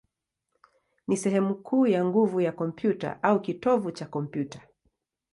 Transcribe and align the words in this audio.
ni 1.07 1.17
sehemu 1.17 1.55
kuu 1.55 1.87
ya 1.87 2.05
nguvu 2.05 2.41
ya 2.41 2.51
kompyuta, 2.51 3.23
au 3.23 3.41
kitovu 3.41 3.91
cha 3.91 4.05
kompyuta. 4.05 4.61